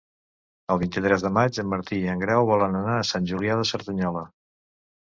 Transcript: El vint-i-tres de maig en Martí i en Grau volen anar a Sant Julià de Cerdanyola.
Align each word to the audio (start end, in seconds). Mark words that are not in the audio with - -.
El 0.75 0.79
vint-i-tres 0.83 1.25
de 1.25 1.31
maig 1.35 1.61
en 1.65 1.69
Martí 1.75 2.01
i 2.07 2.11
en 2.15 2.25
Grau 2.25 2.51
volen 2.55 2.81
anar 2.83 2.99
a 3.05 3.07
Sant 3.13 3.31
Julià 3.35 3.63
de 3.63 3.71
Cerdanyola. 3.75 4.29